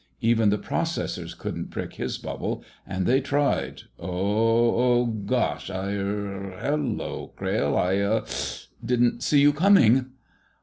Even 0.21 0.49
the 0.49 0.57
processors 0.57 1.37
couldn't 1.37 1.69
prick 1.69 1.93
his 1.93 2.17
bubble, 2.17 2.63
and 2.87 3.05
they 3.05 3.21
tried—oh 3.21 4.03
oh! 4.03 5.05
G 5.05 5.13
gosh! 5.27 5.69
I—er—hello, 5.69 7.33
Crayle! 7.35 7.77
I—uh—didn't 7.77 9.21
see 9.21 9.41
you 9.41 9.53
coming." 9.53 10.07